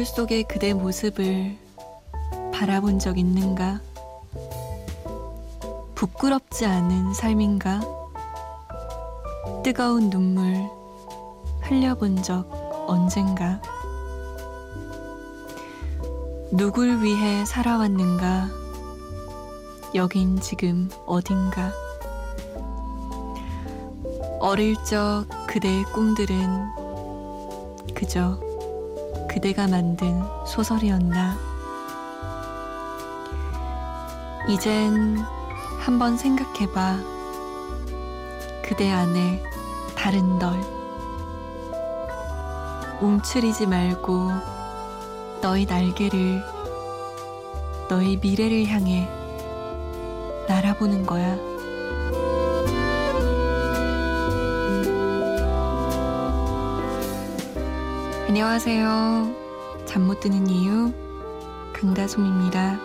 [0.00, 1.58] 거울 속의 그대 모습을
[2.54, 3.82] 바라본 적 있는가?
[5.94, 7.82] 부끄럽지 않은 삶인가?
[9.62, 10.56] 뜨거운 눈물
[11.60, 12.48] 흘려본 적
[12.88, 13.60] 언젠가?
[16.50, 18.48] 누굴 위해 살아왔는가?
[19.94, 21.72] 여긴 지금 어딘가?
[24.38, 26.70] 어릴 적 그대의 꿈들은
[27.94, 28.40] 그저
[29.30, 31.38] 그대가 만든 소설이었나?
[34.48, 35.18] 이젠
[35.78, 36.96] 한번 생각해봐.
[38.64, 39.40] 그대 안에
[39.94, 40.60] 다른 널.
[43.00, 44.32] 움츠리지 말고
[45.40, 46.42] 너의 날개를
[47.88, 49.08] 너의 미래를 향해
[50.48, 51.49] 날아보는 거야.
[58.30, 59.34] 안녕하세요.
[59.86, 60.92] 잠 못 드는 이유
[61.72, 62.78] 강다솜입니다.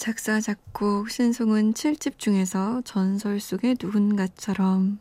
[0.00, 4.98] 작사 작곡 신승훈 7집 중에서 전설 속의 누군가처럼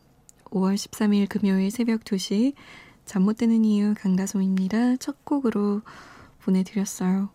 [0.47, 2.53] 5월 13일 금요일 새벽 2시
[3.05, 4.97] 잠 못 드는 이유 강다솜입니다.
[4.97, 5.83] 첫 곡으로
[6.41, 7.29] 보내드렸어요.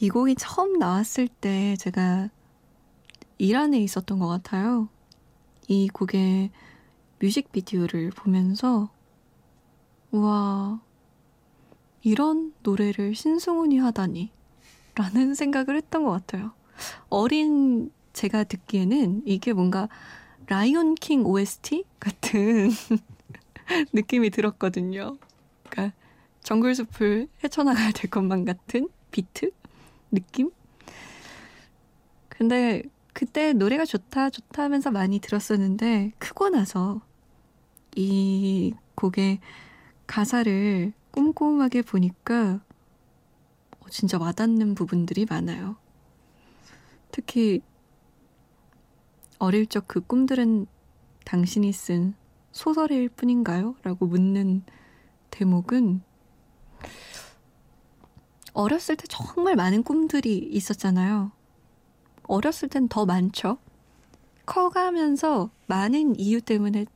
[0.00, 2.30] 이 곡이 처음 나왔을 때 제가
[3.36, 4.88] 일 안에 있었던 것 같아요.
[5.68, 6.50] 이 곡의
[7.20, 8.88] 뮤직비디오를 보면서
[10.12, 10.80] 우와
[12.00, 14.35] 이런 노래를 신승훈이 하다니
[14.96, 16.52] 라는 생각을 했던 것 같아요.
[17.08, 19.88] 어린 제가 듣기에는 이게 뭔가
[20.46, 22.70] 라이온 킹 OST 같은
[23.92, 25.18] 느낌이 들었거든요.
[25.68, 25.96] 그러니까
[26.42, 29.50] 정글 숲을 헤쳐나가야 될 것만 같은 비트
[30.10, 30.50] 느낌?
[32.28, 32.82] 근데
[33.12, 37.00] 그때 노래가 좋다 좋다 하면서 많이 들었었는데 크고 나서
[37.94, 39.40] 이 곡의
[40.06, 42.65] 가사를 꼼꼼하게 보니까 어,
[43.90, 45.76] 진짜 와닿는 부분들이 많아요.
[47.10, 47.62] 특히
[49.38, 50.66] 어릴 적 그 꿈들은
[51.24, 52.14] 당신이 쓴
[52.52, 53.74] 소설일 뿐인가요?
[53.82, 54.62] 라고 묻는
[55.30, 56.02] 대목은
[58.52, 61.32] 어렸을 때 정말 많은 꿈들이 있었잖아요.
[62.22, 63.58] 어렸을 땐 더 많죠.
[64.46, 66.86] 커가면서 많은 이유 때문에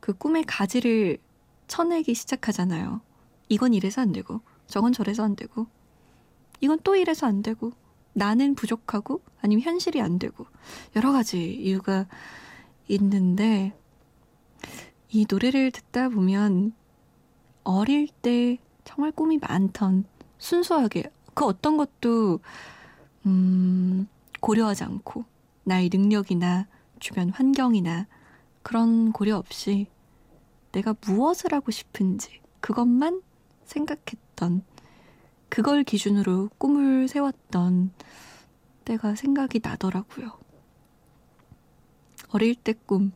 [0.00, 1.18] 그 꿈의 가지를
[1.66, 3.00] 쳐내기 시작하잖아요.
[3.48, 5.66] 이건 이래서 안 되고, 저건 저래서 안 되고,
[6.60, 7.72] 이건 또 이래서 안 되고
[8.12, 10.46] 나는 부족하고 아니면 현실이 안 되고
[10.96, 12.06] 여러 가지 이유가
[12.88, 13.74] 있는데
[15.10, 16.72] 이 노래를 듣다 보면
[17.64, 20.04] 어릴 때 정말 꿈이 많던
[20.38, 22.40] 순수하게 그 어떤 것도
[23.26, 24.08] 음
[24.40, 25.24] 고려하지 않고
[25.64, 26.66] 나의 능력이나
[27.00, 28.06] 주변 환경이나
[28.62, 29.88] 그런 고려 없이
[30.72, 33.22] 내가 무엇을 하고 싶은지 그것만
[33.64, 34.62] 생각했던
[35.48, 37.92] 그걸 기준으로 꿈을 세웠던
[38.84, 40.38] 때가 생각이 나더라고요.
[42.30, 43.12] 어릴 때 꿈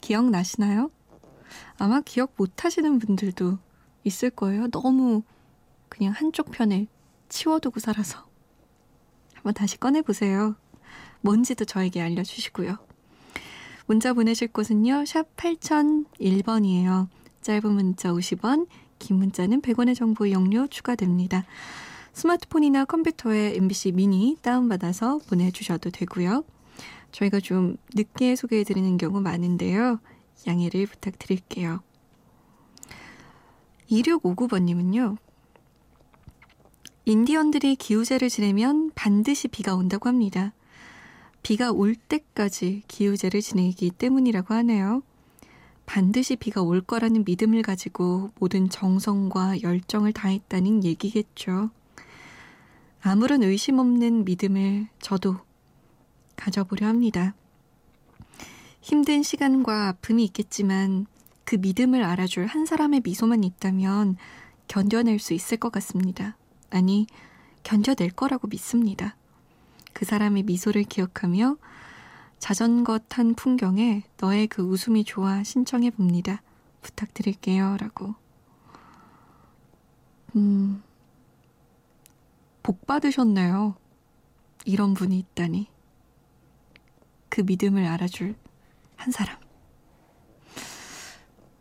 [0.00, 0.90] 기억나시나요?
[1.78, 3.58] 아마 기억 못 하시는 분들도
[4.04, 4.68] 있을 거예요.
[4.68, 5.22] 너무
[5.88, 6.86] 그냥 한쪽 편에
[7.28, 8.26] 치워두고 살아서.
[9.34, 10.56] 한번 다시 꺼내보세요.
[11.20, 12.78] 뭔지도 저에게 알려주시고요.
[13.86, 15.04] 문자 보내실 곳은요.
[15.06, 17.08] 샵 8001번이에요.
[17.40, 18.66] 짧은 문자 50원,
[18.98, 21.44] 긴 문자는 100원의 정보 이용료 추가됩니다.
[22.12, 26.44] 스마트폰이나 컴퓨터에 MBC 미니 다운받아서 보내주셔도 되고요.
[27.12, 30.00] 저희가 좀 늦게 소개해드리는 경우 많은데요.
[30.46, 31.80] 양해를 부탁드릴게요.
[33.90, 35.16] 2659번님은요.
[37.04, 40.52] 인디언들이 기우제를 지내면 반드시 비가 온다고 합니다.
[41.42, 45.02] 비가 올 때까지 기우제를 지내기 때문이라고 하네요.
[45.88, 51.70] 반드시 비가 올 거라는 믿음을 가지고 모든 정성과 열정을 다했다는 얘기겠죠.
[53.00, 55.38] 아무런 의심 없는 믿음을 저도
[56.36, 57.34] 가져보려 합니다.
[58.82, 61.06] 힘든 시간과 아픔이 있겠지만
[61.44, 64.16] 그 믿음을 알아줄 한 사람의 미소만 있다면
[64.68, 66.36] 견뎌낼 수 있을 것 같습니다.
[66.68, 67.06] 아니,
[67.62, 69.16] 견뎌낼 거라고 믿습니다.
[69.94, 71.56] 그 사람의 미소를 기억하며
[72.38, 76.42] 자전거 탄 풍경에 너의 그 웃음이 좋아 신청해 봅니다.
[76.82, 77.76] 부탁드릴게요.
[77.78, 78.14] 라고.
[80.36, 80.82] 음,
[82.62, 83.74] 복 받으셨네요.
[84.64, 85.68] 이런 분이 있다니.
[87.28, 88.34] 그 믿음을 알아줄
[88.96, 89.36] 한 사람.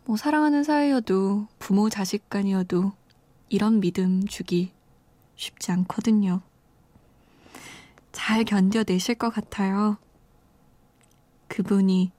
[0.06, 2.94] 뭐 사랑하는 사이여도 부모 자식 간이어도
[3.50, 4.72] 이런 믿음 주기
[5.36, 6.42] 쉽지 않거든요.
[8.12, 9.98] 잘 견뎌내실 것 같아요.
[11.58, 12.12] 그분이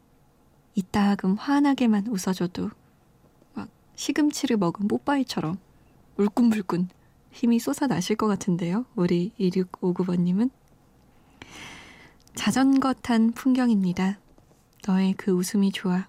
[0.75, 2.71] 이따금 환하게만 웃어줘도
[3.55, 5.59] 막 시금치를 먹은 뽀빠이처럼
[6.17, 6.89] 울끈불끈
[7.31, 8.85] 힘이 솟아나실 것 같은데요.
[8.97, 10.51] 우리 2659번님은.
[12.35, 14.19] 자전거 탄 풍경입니다.
[14.89, 16.09] 너의 그 웃음이 좋아.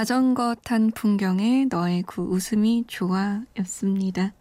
[0.00, 4.32] 자전거 탄 풍경에 너의 그 웃음이 좋아 였습니다.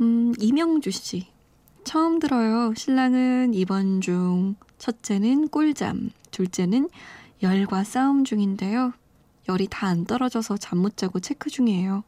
[0.00, 1.26] 음, 이명주 씨.
[1.82, 2.72] 처음 들어요.
[2.76, 6.90] 신랑은 입원 중, 첫째는 꿀잠, 둘째는
[7.42, 8.92] 열과 싸움 중인데요.
[9.48, 12.04] 열이 다 안 떨어져서 잠 못 자고 체크 중이에요.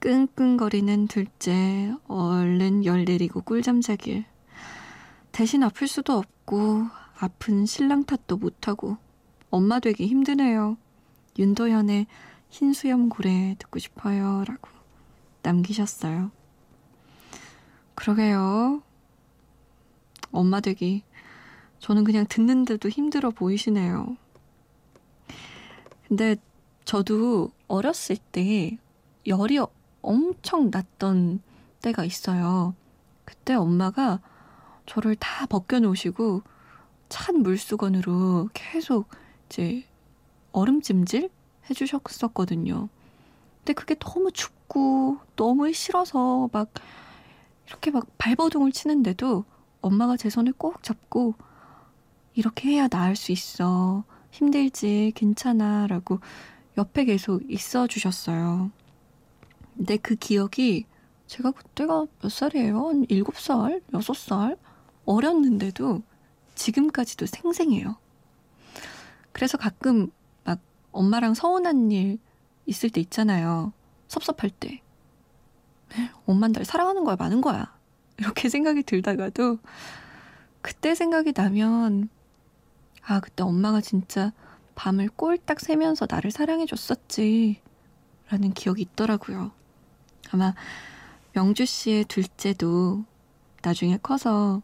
[0.00, 4.24] 끙끙거리는 둘째, 얼른 열 내리고 꿀잠 자길.
[5.30, 6.88] 대신 아플 수도 없고,
[7.20, 8.96] 아픈 신랑 탓도 못하고,
[9.50, 10.76] 엄마 되기 힘드네요.
[11.38, 12.06] 윤도현의
[12.48, 14.44] 흰수염 고래 듣고 싶어요.
[14.46, 14.68] 라고
[15.42, 16.30] 남기셨어요.
[17.94, 18.82] 그러게요.
[20.32, 21.02] 엄마 되기.
[21.78, 24.16] 저는 그냥 듣는데도 힘들어 보이시네요.
[26.08, 26.36] 근데
[26.84, 28.78] 저도 어렸을 때
[29.26, 29.58] 열이
[30.02, 31.40] 엄청 났던
[31.82, 32.74] 때가 있어요.
[33.24, 34.20] 그때 엄마가
[34.86, 36.42] 저를 다 벗겨놓으시고
[37.08, 39.08] 찬 물수건으로 계속
[39.46, 39.84] 이제
[40.56, 41.28] 얼음찜질
[41.68, 42.88] 해주셨었거든요.
[43.58, 46.72] 근데 그게 너무 춥고 너무 싫어서 막
[47.66, 49.44] 이렇게 막 발버둥을 치는데도
[49.82, 51.34] 엄마가 제 손을 꼭 잡고
[52.34, 54.04] 이렇게 해야 나을 수 있어.
[54.30, 55.86] 힘들지, 괜찮아.
[55.88, 56.20] 라고
[56.78, 58.70] 옆에 계속 있어 주셨어요.
[59.76, 60.86] 근데 그 기억이
[61.26, 62.88] 제가 그때가 몇 살이에요?
[62.88, 63.82] 한 7살?
[63.92, 64.58] 6살?
[65.04, 66.02] 어렸는데도
[66.54, 67.96] 지금까지도 생생해요.
[69.32, 70.10] 그래서 가끔
[70.96, 72.18] 엄마랑 서운한 일
[72.66, 73.72] 있을 때 있잖아요.
[74.08, 74.82] 섭섭할 때.
[76.26, 77.76] 엄만 날 사랑하는 거야, 많은 거야.
[78.18, 79.58] 이렇게 생각이 들다가도
[80.62, 82.08] 그때 생각이 나면
[83.02, 84.32] 아, 그때 엄마가 진짜
[84.74, 87.60] 밤을 꼴딱 새면서 나를 사랑해 줬었지.
[88.28, 89.52] 라는 기억이 있더라고요.
[90.32, 90.54] 아마
[91.32, 93.04] 명주 씨의 둘째도
[93.62, 94.62] 나중에 커서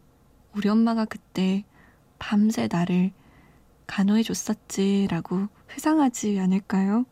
[0.53, 1.63] 우리 엄마가 그때
[2.19, 3.11] 밤새 나를
[3.87, 7.05] 간호해 줬었지라고 회상하지 않을까요?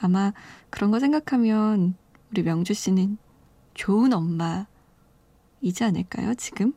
[0.00, 0.32] 아마
[0.70, 1.94] 그런 거 생각하면
[2.30, 3.18] 우리 명주 씨는
[3.74, 6.72] 좋은 엄마이지 않을까요, 지금?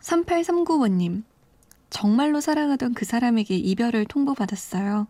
[0.00, 1.24] 3839번님,
[1.90, 5.06] 정말로 사랑하던 그 사람에게 이별을 통보받았어요.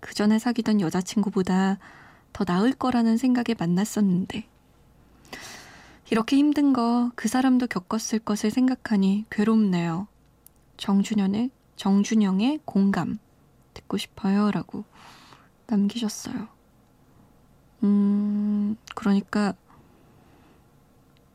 [0.00, 1.78] 그 전에 사귀던 여자친구보다
[2.32, 4.48] 더 나을 거라는 생각에 만났었는데.
[6.10, 10.06] 이렇게 힘든 거 그 사람도 겪었을 것을 생각하니 괴롭네요.
[10.76, 13.18] 정준현의 정준영의 공감
[13.74, 14.50] 듣고 싶어요.
[14.50, 14.84] 라고
[15.66, 16.48] 남기셨어요.
[17.82, 19.54] 음, 그러니까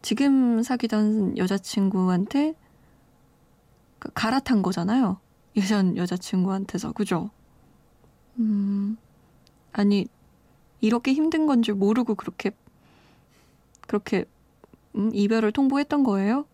[0.01, 2.55] 지금 사귀던 여자친구한테
[3.99, 5.19] 그 갈아탄 거잖아요.
[5.55, 6.93] 예전 여자친구한테서.
[6.93, 7.29] 그죠?
[8.39, 8.97] 음,
[9.73, 10.07] 아니,
[10.79, 12.51] 이렇게 힘든 건 줄 모르고 그렇게,
[13.81, 14.25] 그렇게,
[14.95, 16.45] 음, 이별을 통보했던 거예요?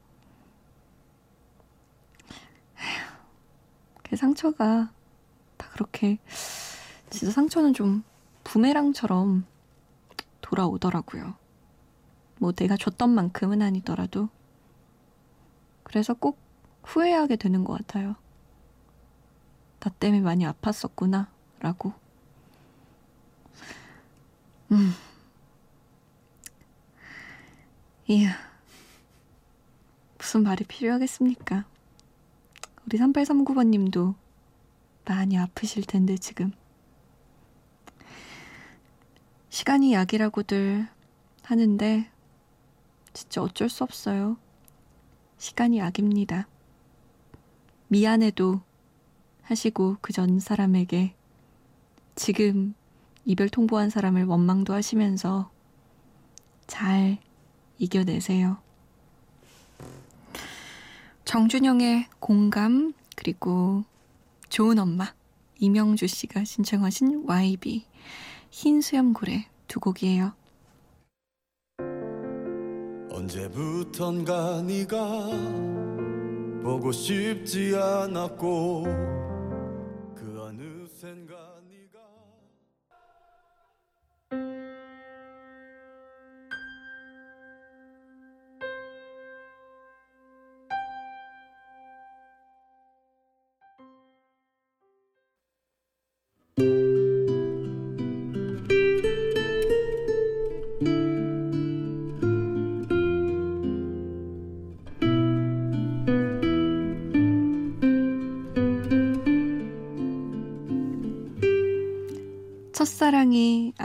[4.09, 4.91] 그 상처가
[5.57, 6.17] 다 그렇게
[7.09, 8.03] 진짜 상처는 좀
[8.43, 9.45] 부메랑처럼
[10.41, 11.35] 돌아오더라고요.
[12.39, 14.29] 뭐 내가 줬던 만큼은 아니더라도
[15.83, 16.37] 그래서 꼭
[16.83, 18.15] 후회하게 되는 것 같아요.
[19.79, 21.27] 나 때문에 많이 아팠었구나
[21.59, 21.93] 라고.
[24.71, 24.93] 음.
[28.07, 28.35] 이야.
[30.17, 31.65] 무슨 말이 필요하겠습니까?
[32.87, 34.15] 우리 3839번님도
[35.05, 36.51] 많이 아프실 텐데, 지금.
[39.49, 40.87] 시간이 약이라고들
[41.43, 42.09] 하는데,
[43.13, 44.37] 진짜 어쩔 수 없어요.
[45.37, 46.47] 시간이 약입니다.
[47.89, 48.61] 미안해도
[49.43, 51.13] 하시고 그 전 사람에게
[52.15, 52.73] 지금
[53.25, 55.51] 이별 통보한 사람을 원망도 하시면서
[56.67, 57.17] 잘
[57.77, 58.57] 이겨내세요.
[61.27, 63.83] 정준영의 공감 그리고
[64.47, 65.13] 좋은 엄마
[65.59, 67.85] 이명주 씨가 신청하신 YB
[68.49, 70.31] 흰 수염고래 두 곡이에요.
[73.11, 75.27] 언제부턴가 네가
[76.63, 79.26] 보고 싶지 않았고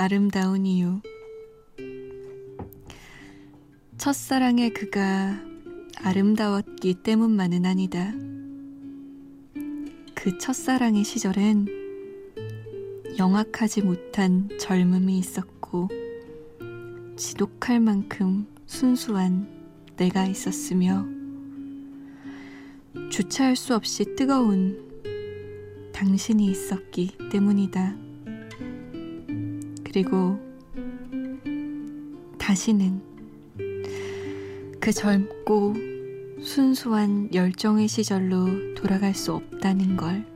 [0.03, 1.01] 아름다운 이유.
[3.99, 5.41] 첫사랑의 그가
[5.95, 8.13] 아름다웠기 때문만은 아니다.
[10.13, 11.69] 그 첫사랑의 시절엔
[13.17, 15.89] 영악하지 못한 젊음이 있었고,
[17.15, 19.47] 지독할 만큼 순수한
[19.97, 21.07] 내가 있었으며,
[23.09, 24.83] 주체할 수 없이 뜨거운
[25.93, 28.02] 당신이 있었기 때문이다.
[29.93, 30.39] 그리고
[32.39, 33.01] 다시는
[34.81, 35.75] 그 젊고
[36.41, 40.27] 순수한 열정의 시절로 돌아갈 수 없다는 걸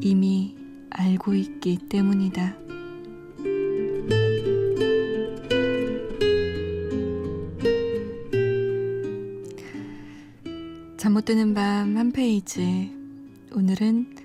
[0.00, 0.56] 이미
[0.90, 2.56] 알고 있기 때문이다.
[10.96, 12.92] 잠 못 드는 밤 한 페이지.
[13.54, 14.16] 오늘은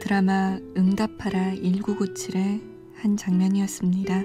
[0.00, 4.24] 드라마 응답하라 1997의 한 장면이었습니다.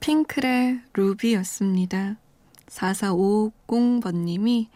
[0.00, 2.16] 핑클의 루비였습니다.
[2.68, 4.68] 4450번님이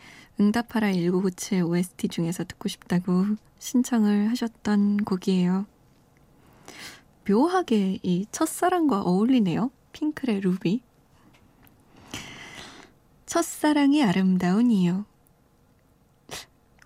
[0.43, 3.25] 응답하라 1997 OST 중에서 듣고 싶다고
[3.61, 5.67] 신청을 하셨던 곡이에요.
[7.29, 9.71] 묘하게 이 첫사랑과 어울리네요.
[9.93, 10.83] 핑클의 루비.
[13.27, 15.05] 첫사랑이 아름다운 이유.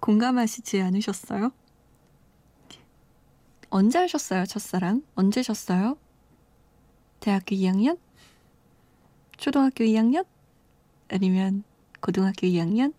[0.00, 1.50] 공감하시지 않으셨어요?
[3.70, 5.02] 언제 하셨어요, 첫사랑?
[5.14, 5.96] 언제셨어요?
[7.20, 7.98] 대학교 2학년?
[9.38, 10.26] 초등학교 2학년?
[11.08, 11.64] 아니면
[12.00, 12.92] 고등학교 2학년?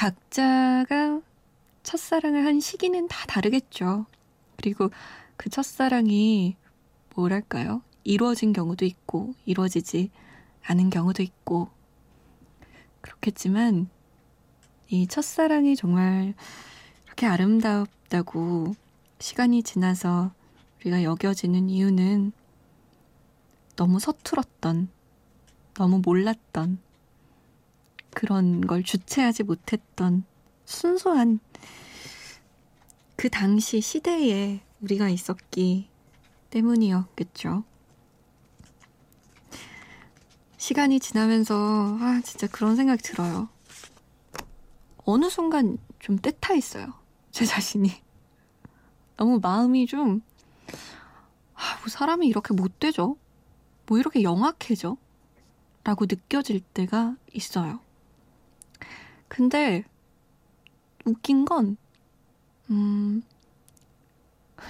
[0.00, 1.20] 각자가
[1.82, 4.06] 첫사랑을 한 시기는 다 다르겠죠.
[4.56, 4.88] 그리고
[5.36, 6.56] 그 첫사랑이
[7.14, 7.82] 뭐랄까요?
[8.02, 10.10] 이루어진 경우도 있고, 이루어지지
[10.62, 11.68] 않은 경우도 있고,
[13.02, 13.90] 그렇겠지만,
[14.88, 16.32] 이 첫사랑이 정말
[17.04, 18.74] 그렇게 아름답다고
[19.18, 20.32] 시간이 지나서
[20.80, 22.32] 우리가 여겨지는 이유는
[23.76, 24.88] 너무 서툴었던,
[25.74, 26.78] 너무 몰랐던,
[28.12, 30.24] 그런 걸 주체하지 못했던
[30.64, 31.40] 순수한
[33.16, 35.88] 그 당시 시대에 우리가 있었기
[36.50, 37.64] 때문이었겠죠.
[40.56, 43.48] 시간이 지나면서, 아, 진짜 그런 생각이 들어요.
[45.04, 46.94] 어느 순간 좀 떼타 있어요.
[47.30, 47.90] 제 자신이.
[49.16, 50.22] 너무 마음이 좀,
[51.54, 53.16] 아, 뭐 사람이 이렇게 못 되죠?
[53.86, 54.96] 뭐 이렇게 영악해져?
[55.84, 57.80] 라고 느껴질 때가 있어요.
[59.30, 59.84] 근데
[61.06, 61.78] 웃긴 건,
[62.70, 63.22] 음,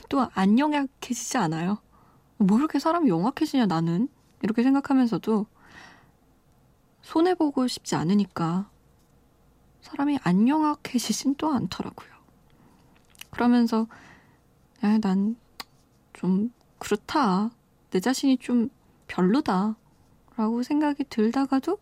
[0.09, 1.79] 또 안 영악해지지 않아요.
[2.39, 4.09] 뭐 이렇게 사람이 영악해지냐, 나는?
[4.43, 5.47] 이렇게 생각하면서도
[7.03, 8.71] 손해보고 싶지 않으니까
[9.83, 12.11] 사람이 안 영악해지진 또 않더라고요.
[13.31, 13.87] 그러면서,
[14.85, 15.37] 야, 난
[16.13, 17.51] 좀 그렇다.
[17.91, 18.69] 내 자신이 좀
[19.09, 19.77] 별로다.
[20.37, 21.79] 라고 생각이 들다가도,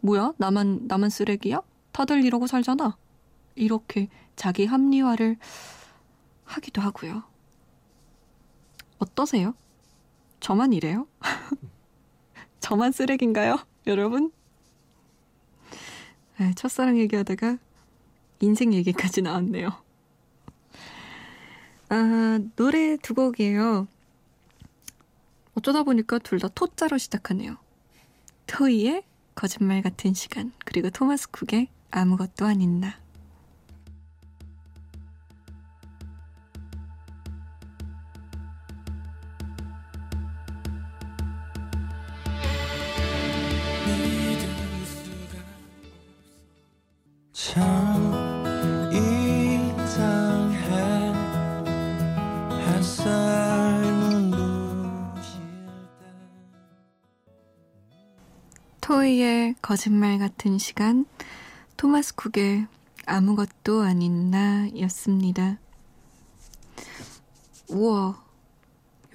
[0.00, 0.32] 뭐야?
[0.38, 1.62] 나만, 나만 쓰레기야?
[1.92, 2.96] 다들 이러고 살잖아.
[3.54, 5.36] 이렇게 자기 합리화를
[6.44, 7.22] 하기도 하고요.
[8.98, 9.54] 어떠세요?
[10.40, 11.06] 저만 이래요?
[12.60, 13.58] 저만 쓰레기인가요?
[13.86, 14.30] 여러분?
[16.38, 17.58] 네, 첫사랑 얘기하다가
[18.40, 19.70] 인생 얘기까지 나왔네요.
[21.90, 23.88] 아, 노래 두 곡이에요.
[25.54, 27.56] 어쩌다 보니까 둘 다 토자로 시작하네요.
[28.46, 29.02] 토이의
[29.34, 32.94] 거짓말 같은 시간, 그리고 토마스 쿡의 아무것도 아닌 나.
[58.80, 61.06] 토이의 거짓말 같은 시간,
[61.80, 62.66] 토마스 쿡의
[63.06, 65.58] 아무것도 아닌 나였습니다.
[67.70, 68.22] 우와,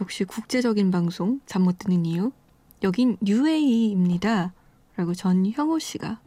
[0.02, 2.32] 역시 국제적인 방송, 잠 못 드는 이유.
[2.82, 4.52] 여긴 UAE입니다.
[4.96, 6.20] 라고 전형호 씨가.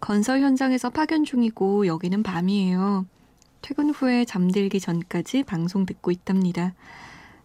[0.00, 3.06] 건설 현장에서 파견 중이고 여기는 밤이에요.
[3.62, 6.74] 퇴근 후에 잠들기 전까지 방송 듣고 있답니다.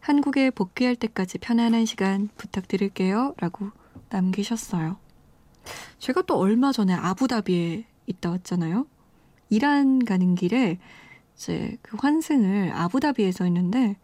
[0.02, 3.34] 한국에 복귀할 때까지 편안한 시간 부탁드릴게요.
[3.38, 3.70] 라고
[4.10, 4.98] 남기셨어요.
[6.00, 8.88] 제가 또 얼마 전에 아부다비에 있다 왔잖아요.
[9.50, 10.80] 이란 가는 길에
[11.36, 13.98] 이제 그 환승을 아부다비에서 했는데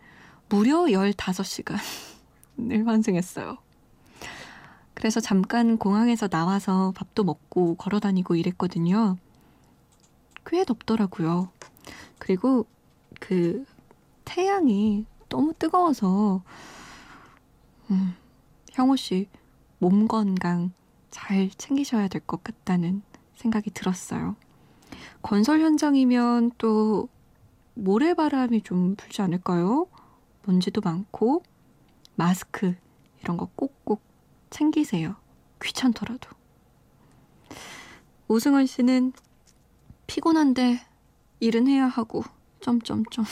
[0.49, 1.77] 무려 15시간을
[2.85, 3.57] 환승했어요.
[4.93, 9.17] 그래서 잠깐 공항에서 나와서 밥도 먹고 걸어 다니고 이랬거든요.
[10.45, 11.49] 꽤 덥더라고요.
[12.19, 12.65] 그리고
[13.19, 13.65] 그
[14.23, 16.43] 태양이 너무 뜨거워서
[17.89, 18.15] 음,
[18.71, 19.27] 형호 씨
[19.83, 20.71] 몸 건강
[21.13, 23.03] 잘 챙기셔야 될 것 같다는
[23.35, 24.35] 생각이 들었어요.
[25.21, 27.07] 건설 현장이면 또
[27.75, 29.87] 모래바람이 좀 불지 않을까요?
[30.45, 31.43] 먼지도 많고
[32.15, 32.75] 마스크
[33.21, 34.01] 이런 거 꼭꼭
[34.49, 35.15] 챙기세요.
[35.61, 36.29] 귀찮더라도.
[38.27, 39.13] 오승원 씨는
[40.07, 40.81] 피곤한데
[41.39, 42.23] 일은 해야 하고
[42.59, 43.25] 점점점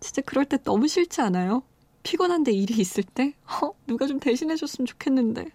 [0.00, 1.62] 진짜 그럴 때 너무 싫지 않아요?
[2.02, 5.50] 피곤한데 일이 있을 때 어, 누가 좀 대신해줬으면 좋겠는데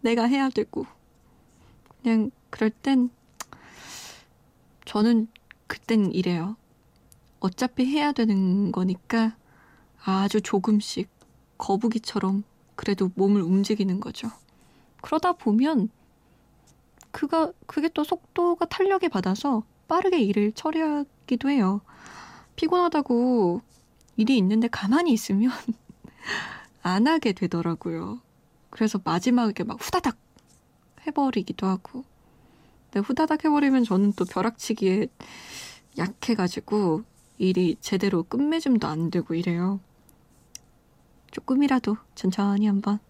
[0.00, 0.86] 내가 해야 되고
[2.02, 3.10] 그냥 그럴 땐
[4.84, 5.28] 저는
[5.66, 6.56] 그땐 이래요.
[7.40, 9.36] 어차피 해야 되는 거니까
[10.04, 11.08] 아주 조금씩
[11.58, 12.44] 거북이처럼
[12.76, 14.28] 그래도 몸을 움직이는 거죠.
[15.00, 15.88] 그러다 보면
[17.10, 21.80] 그가 그게 또 속도가 탄력에 받아서 빠르게 일을 처리하기도 해요.
[22.56, 23.62] 피곤하다고
[24.16, 25.50] 일이 있는데 가만히 있으면
[26.82, 28.20] 안 하게 되더라고요.
[28.70, 30.16] 그래서 마지막에 막 후다닥
[31.06, 32.04] 해버리기도 하고.
[32.90, 35.08] 근데 후다닥 해버리면 저는 또 벼락치기에
[35.98, 37.02] 약해가지고
[37.38, 39.80] 일이 제대로 끝맺음도 안 되고 이래요.
[41.30, 43.00] 조금이라도 천천히 한번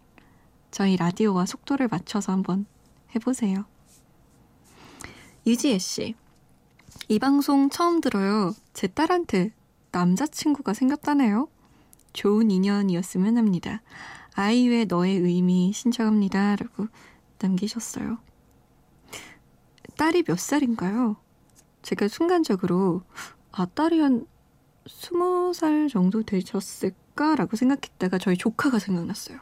[0.71, 2.67] 저희 라디오와 속도를 맞춰서 한번
[3.15, 3.65] 해보세요.
[5.47, 6.15] 유지혜 씨.
[7.09, 8.55] 이 방송 처음 들어요.
[8.73, 9.53] 제 딸한테
[9.95, 11.49] 남자친구가 생겼다네요.
[12.13, 13.81] 좋은 인연이었으면 합니다.
[14.35, 16.57] 아이유의 너의 의미 신청합니다.
[16.57, 16.89] 라고
[17.39, 18.19] 남기셨어요.
[19.97, 21.17] 딸이 몇 살인가요?
[21.83, 23.03] 제가 순간적으로,
[23.53, 24.27] 아, 딸이 한
[24.89, 29.39] 스무 살 정도 되셨을까 라고 생각했다가 저희 조카가 생각났어요.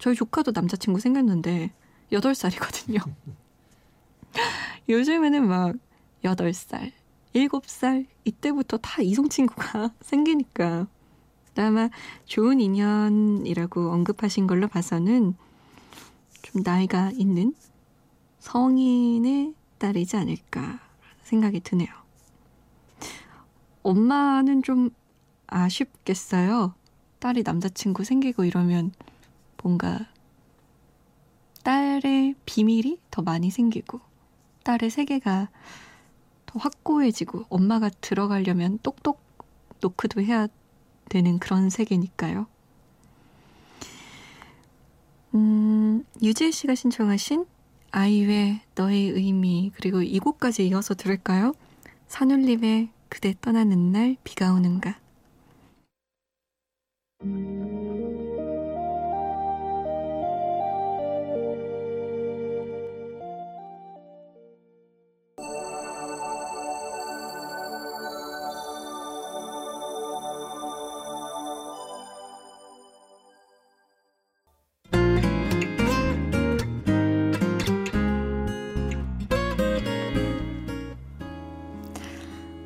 [0.00, 1.72] 저희 조카도 남자친구 생겼는데,
[2.10, 2.98] 여덟 살이거든요.
[4.88, 5.76] 요즘에는 막
[6.24, 6.90] 8살,
[7.34, 10.86] 7살 이때부터 다 이성 친구가 생기니까
[11.56, 11.88] 아마
[12.24, 15.34] 좋은 인연이라고 언급하신 걸로 봐서는
[16.42, 17.54] 좀 나이가 있는
[18.40, 20.80] 성인의 딸이지 않을까
[21.22, 21.88] 생각이 드네요.
[23.82, 24.90] 엄마는 좀
[25.46, 26.74] 아쉽겠어요.
[27.20, 28.92] 딸이 남자친구 생기고 이러면
[29.62, 30.06] 뭔가
[31.62, 34.00] 딸의 비밀이 더 많이 생기고
[34.64, 35.83] 딸의 세계가 더
[36.54, 39.22] 확고해지고 엄마가 들어가려면 똑똑
[39.80, 40.48] 노크도 해야
[41.08, 42.46] 되는 그런 세계니까요.
[45.34, 47.44] 음, 유재 씨가 신청하신
[47.90, 51.52] 아이의 너의 의미 그리고 이 곡까지 이어서 들을까요?
[52.08, 54.98] 산울림의 그대 떠나는 날 비가 오는가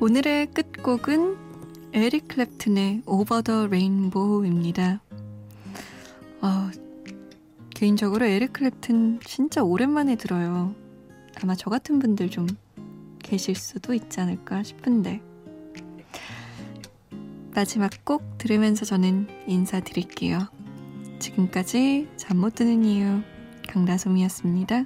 [0.01, 1.35] 오늘의 끝곡은
[1.91, 5.01] 에릭 클랩튼의 Over the Rainbow입니다.
[6.41, 6.69] 어,
[7.71, 10.73] 개인적으로 에릭 클랩튼 진짜 오랜만에 들어요.
[11.41, 12.47] 아마 저 같은 분들 좀
[13.21, 15.21] 계실 수도 있지 않을까 싶은데.
[17.53, 20.47] 마지막 곡 들으면서 저는 인사드릴게요.
[21.19, 23.21] 지금까지 잠 못 드는 이유
[23.67, 24.85] 강다솜이었습니다.